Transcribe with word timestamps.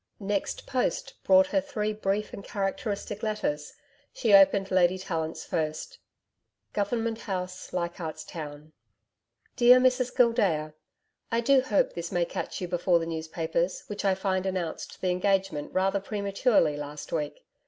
Next 0.19 0.65
post 0.65 1.13
brought 1.23 1.45
her 1.45 1.61
three 1.61 1.93
brief 1.93 2.33
and 2.33 2.43
characteristic 2.43 3.21
letters. 3.21 3.75
She 4.11 4.33
opened 4.33 4.71
Lady 4.71 4.97
Tallant's 4.97 5.45
first: 5.45 5.99
'Government 6.73 7.19
House, 7.19 7.71
Leichardt's 7.71 8.23
Town. 8.23 8.73
'DEAR 9.57 9.79
MRS 9.79 10.15
GILDEA, 10.17 10.73
I 11.31 11.39
do 11.39 11.61
hope 11.61 11.93
this 11.93 12.11
may 12.11 12.25
catch 12.25 12.59
you 12.59 12.67
before 12.67 12.97
the 12.97 13.05
newspapers, 13.05 13.83
which 13.85 14.03
I 14.03 14.15
find 14.15 14.47
announced 14.47 14.99
the 15.01 15.11
engagement 15.11 15.71
rather 15.71 15.99
prematurely 15.99 16.75
last 16.77 17.11
week. 17.11 17.45